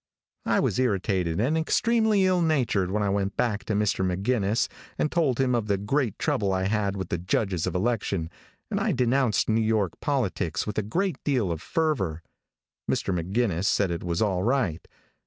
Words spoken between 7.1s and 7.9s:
judges of